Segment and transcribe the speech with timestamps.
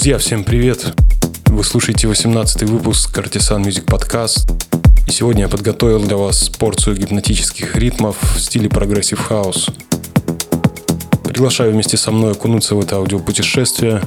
[0.00, 0.94] Друзья, всем привет!
[1.44, 4.50] Вы слушаете 18 выпуск Artisan Music Podcast.
[5.06, 9.68] И сегодня я подготовил для вас порцию гипнотических ритмов в стиле progressive house.
[11.22, 14.00] Приглашаю вместе со мной окунуться в это аудиопутешествие.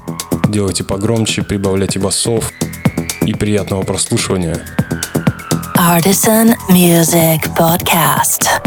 [0.49, 2.51] Делайте погромче, прибавляйте басов
[3.21, 4.65] и приятного прослушивания.
[5.77, 8.62] Artisan Music Podcast.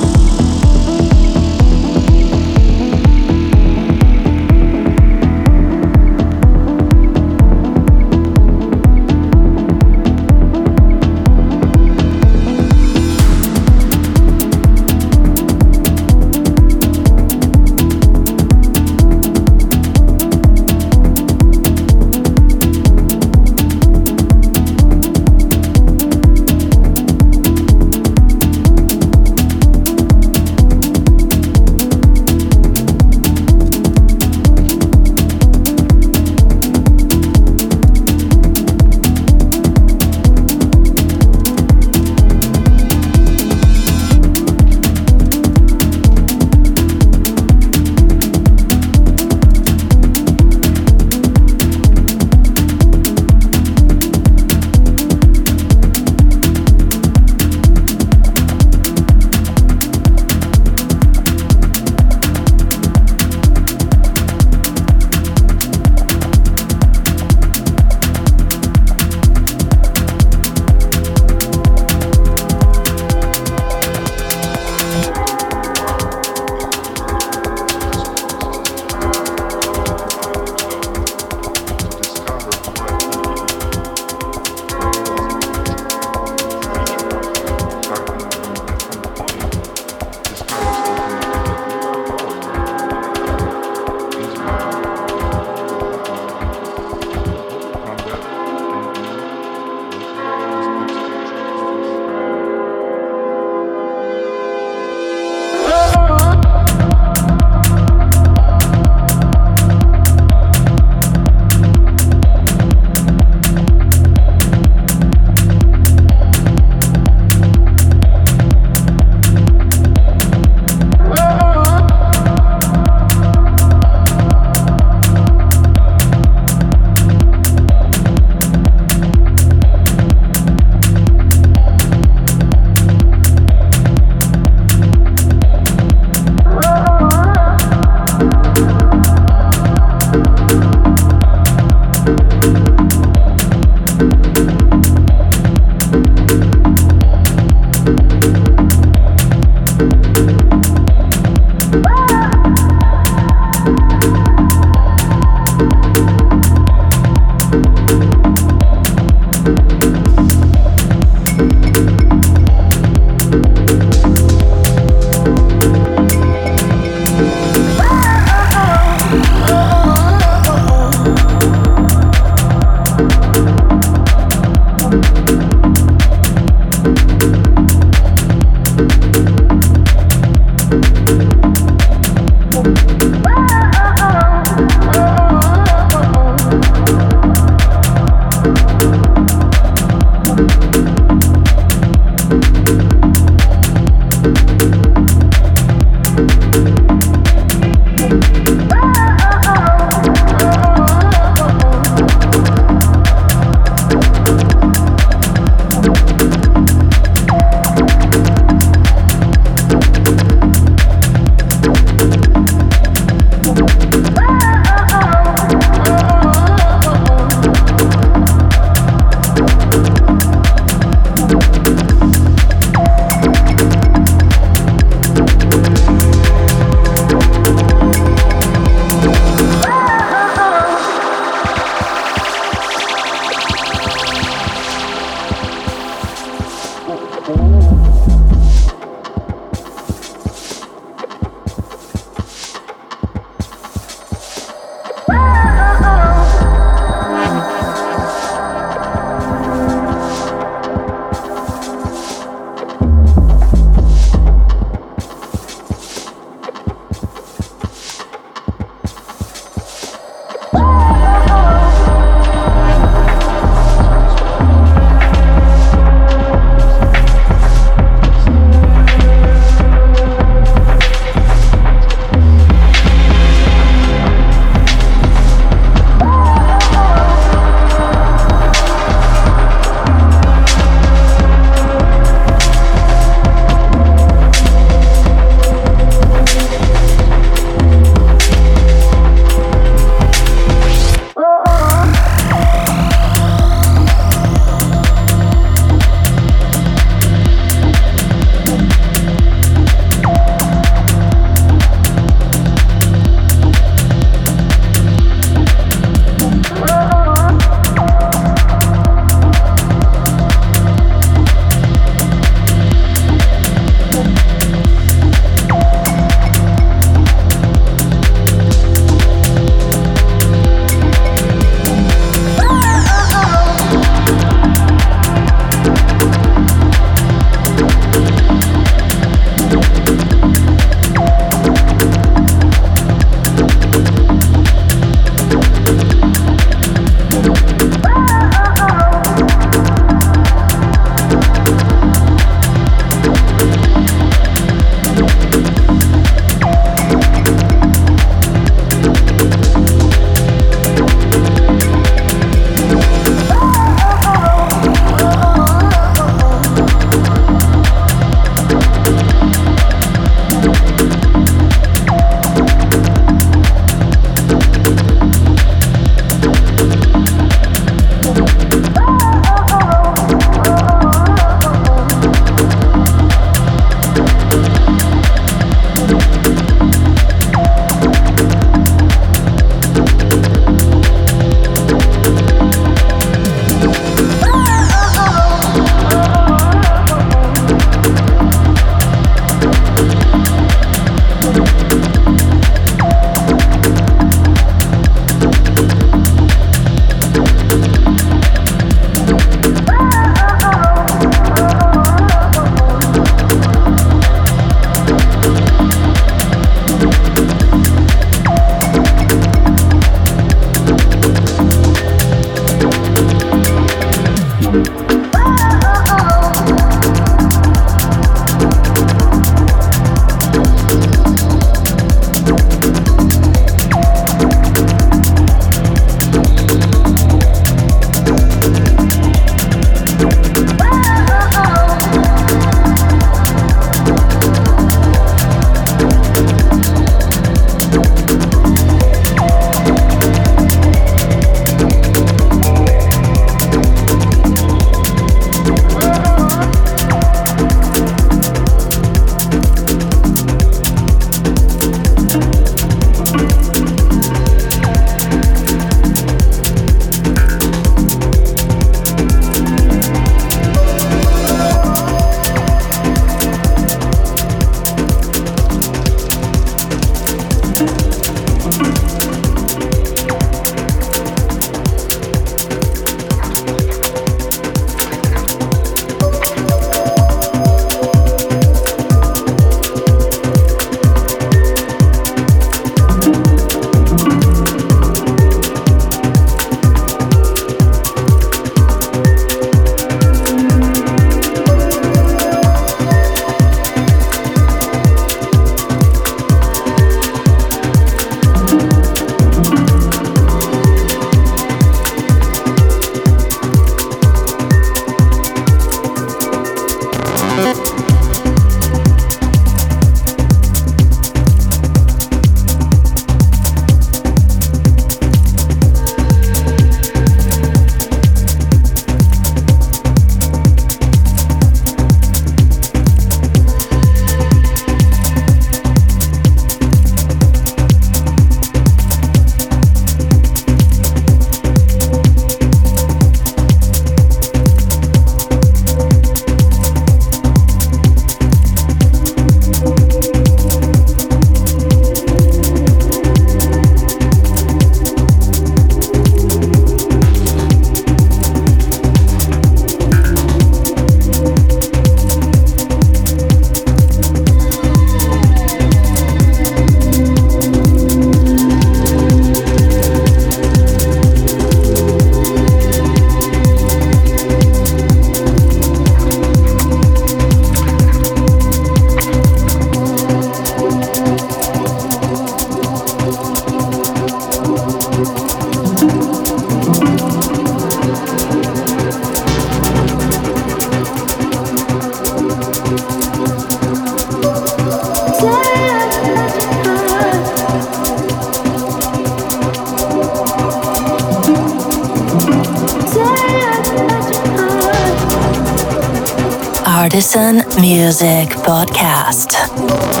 [597.71, 600.00] Music Podcast.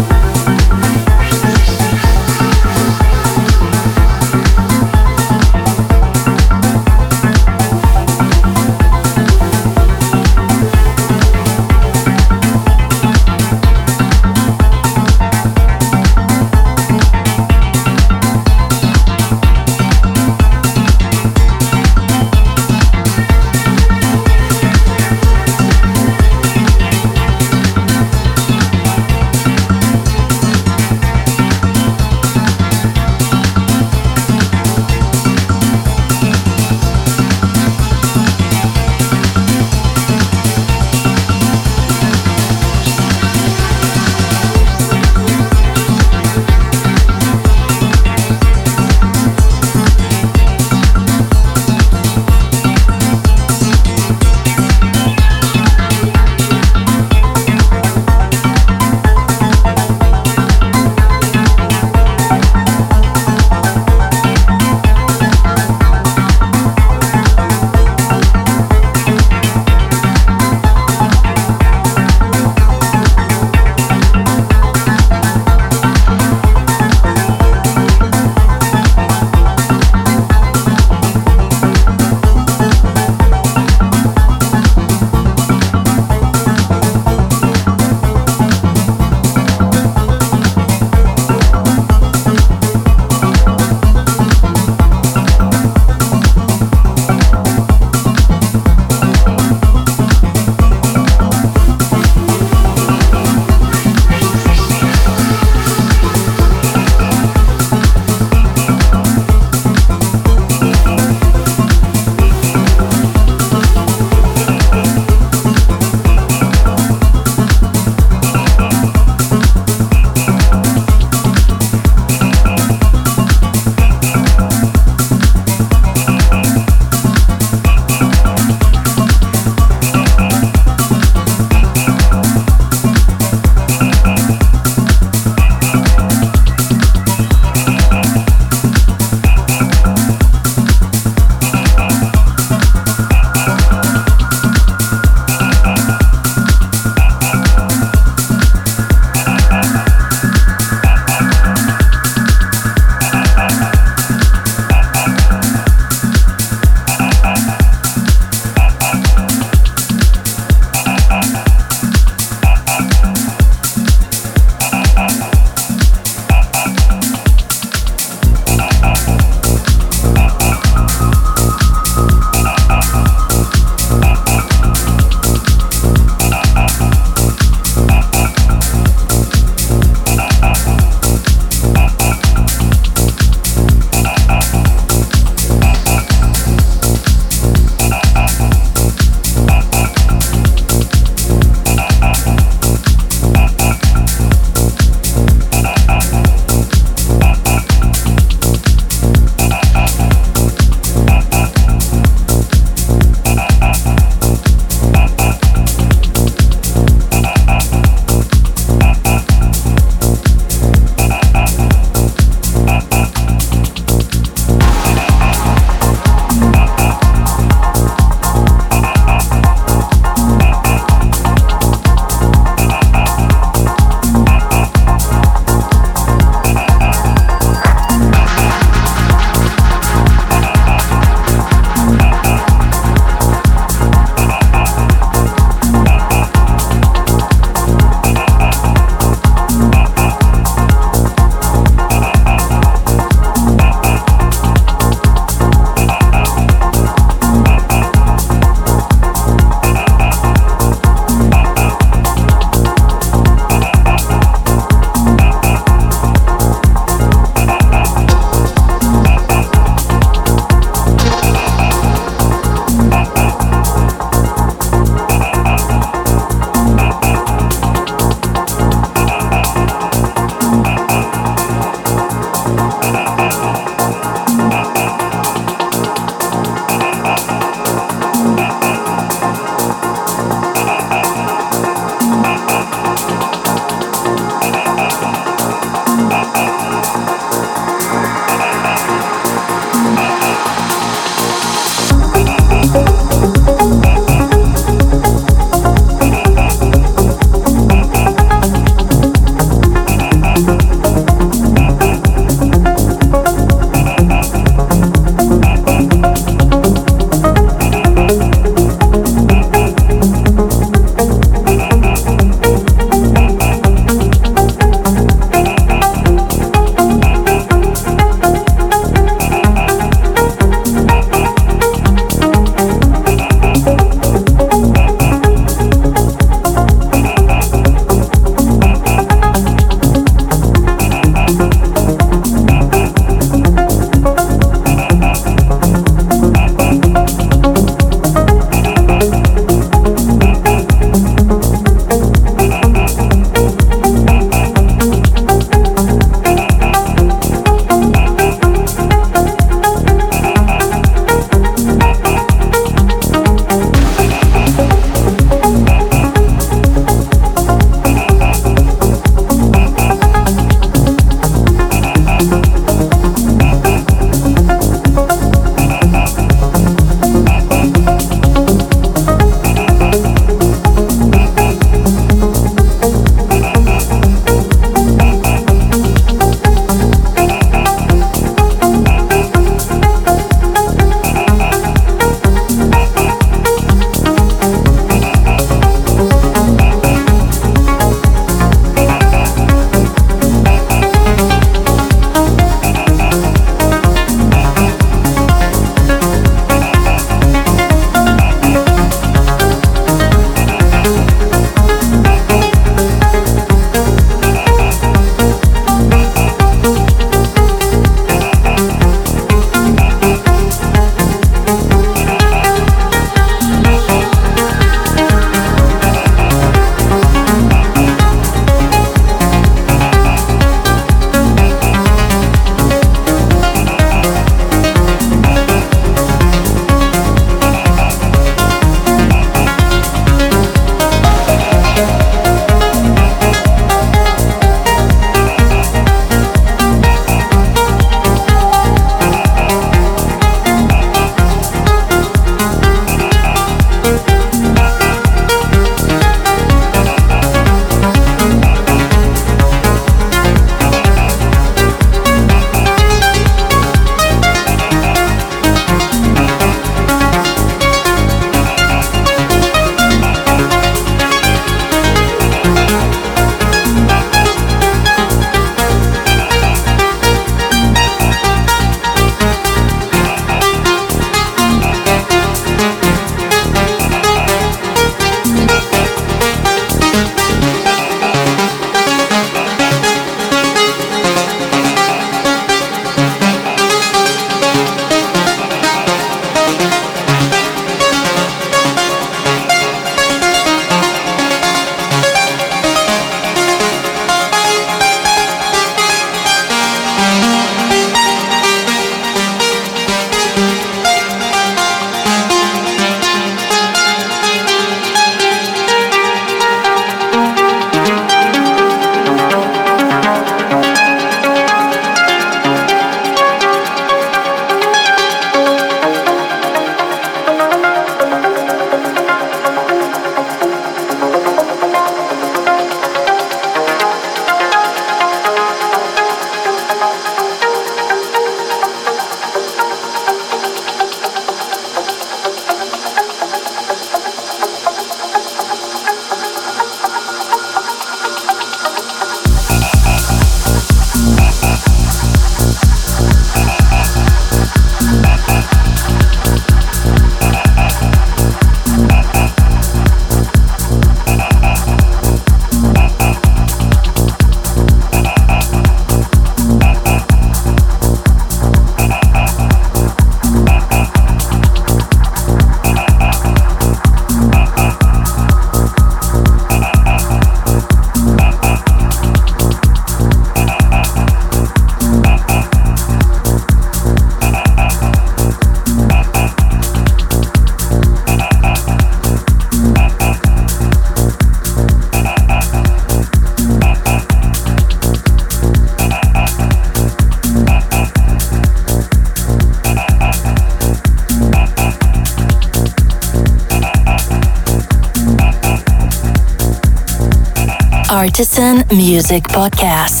[598.11, 600.00] Artisan Music Podcast.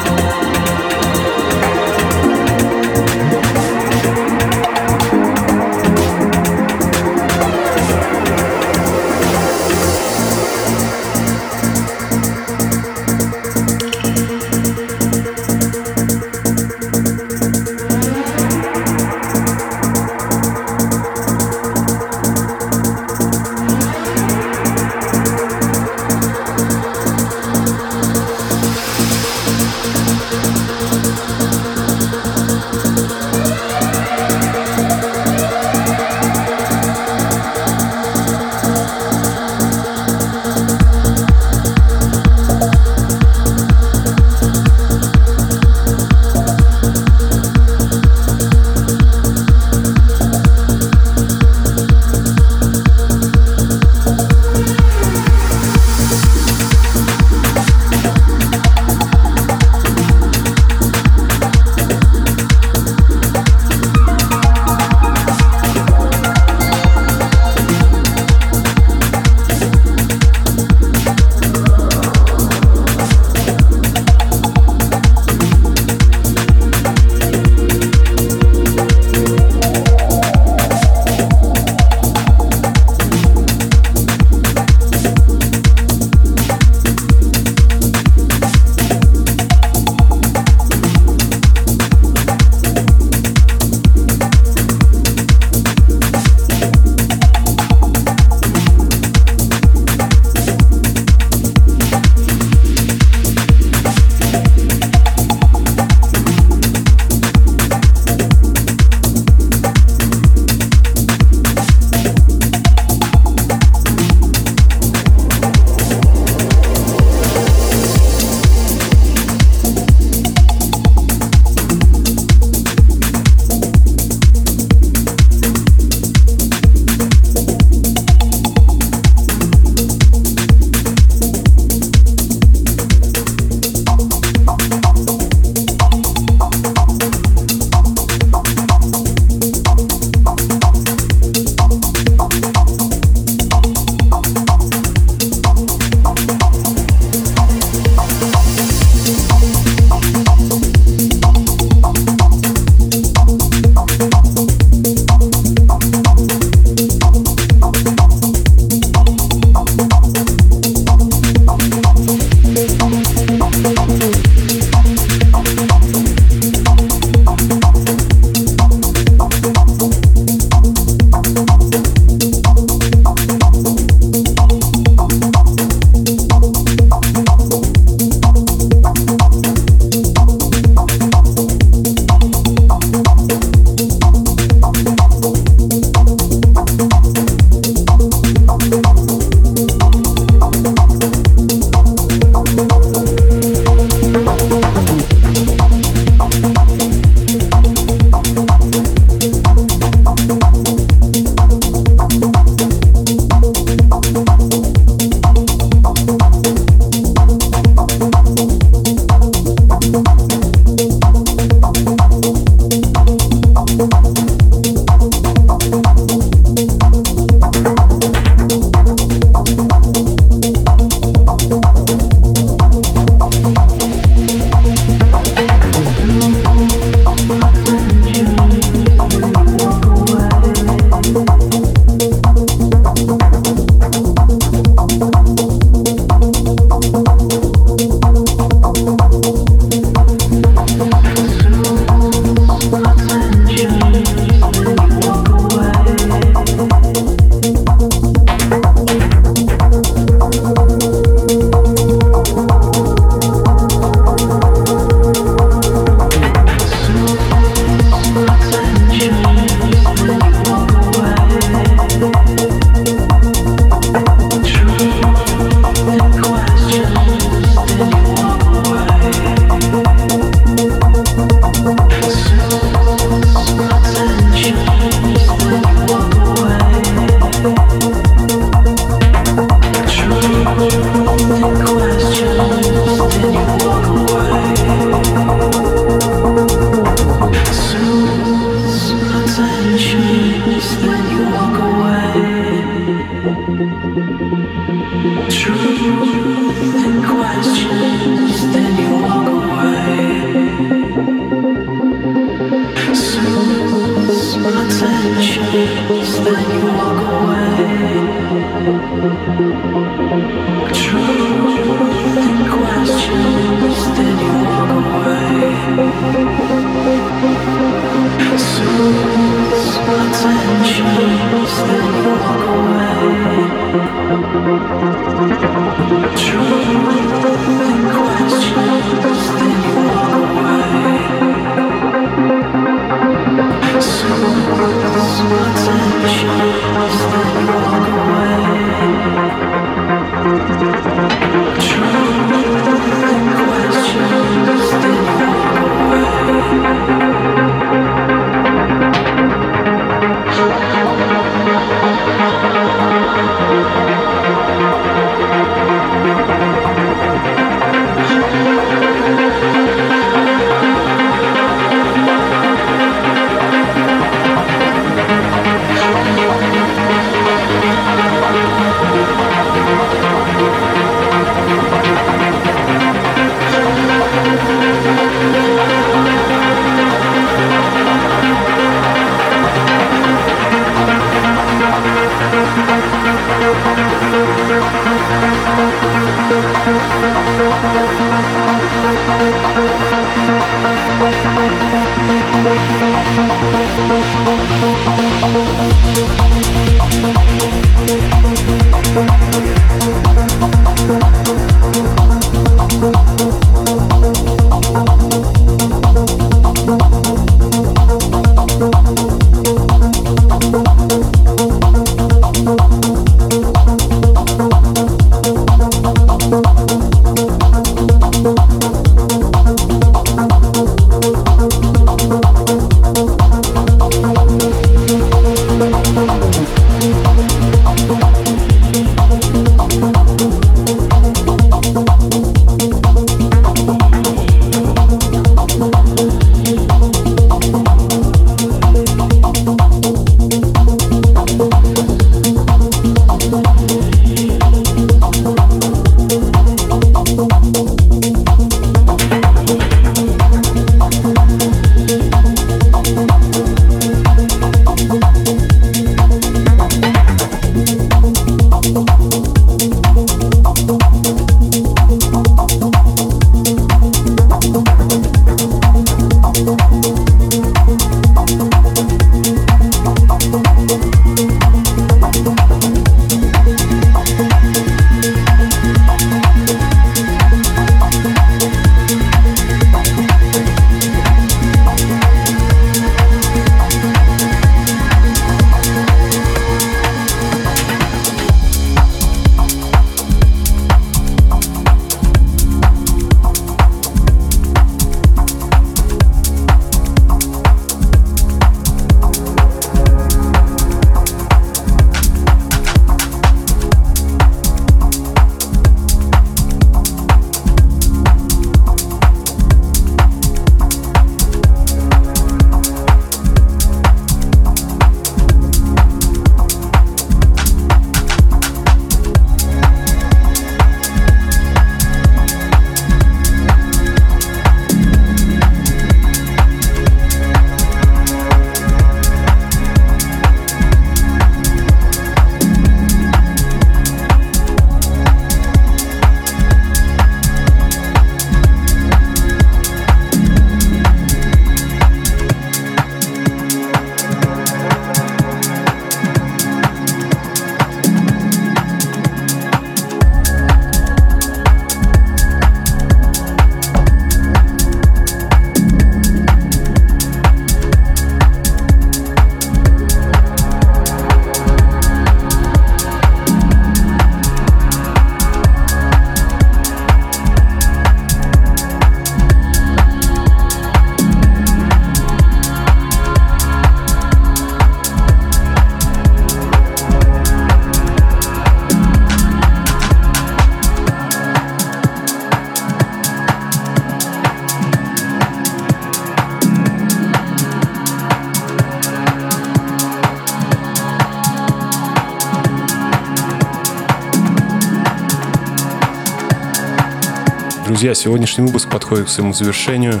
[597.82, 600.00] Друзья, сегодняшний выпуск подходит к своему завершению.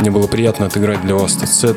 [0.00, 1.76] Мне было приятно отыграть для вас этот сет.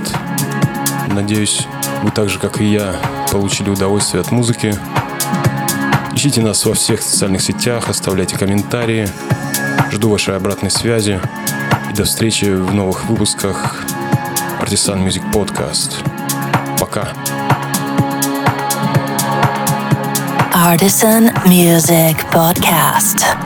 [1.08, 1.66] Надеюсь,
[2.04, 2.98] вы так же, как и я,
[3.32, 4.78] получили удовольствие от музыки.
[6.12, 9.08] Ищите нас во всех социальных сетях, оставляйте комментарии.
[9.94, 11.22] Жду вашей обратной связи.
[11.90, 13.86] И до встречи в новых выпусках
[14.60, 15.94] Artisan Music Podcast.
[16.78, 17.14] Пока.
[20.54, 23.39] Artisan Music Podcast.